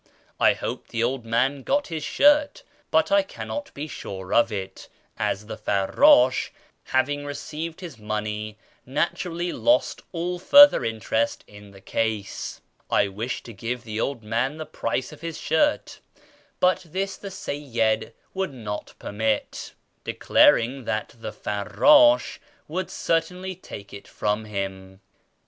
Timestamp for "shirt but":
2.03-3.11, 15.39-16.83